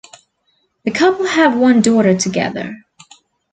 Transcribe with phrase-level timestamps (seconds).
[0.83, 2.75] The couple have one daughter together.